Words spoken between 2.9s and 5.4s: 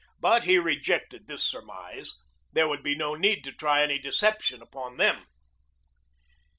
no need to try any deception upon them.